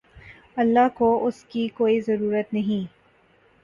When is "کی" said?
1.43-1.67